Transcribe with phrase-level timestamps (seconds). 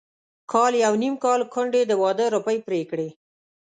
[0.51, 3.09] کال يو نيم کال کونډې د واده روپۍ پرې کړې.